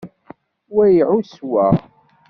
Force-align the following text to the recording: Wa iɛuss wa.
Wa 0.75 0.83
iɛuss 0.91 1.33
wa. 1.49 1.65